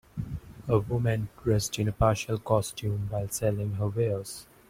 A 0.67 0.79
woman 0.79 1.29
dressed 1.43 1.77
in 1.77 1.87
a 1.87 1.91
partial 1.91 2.39
costume 2.39 3.05
while 3.11 3.27
selling 3.29 3.73
her 3.75 3.85
wares. 3.87 4.47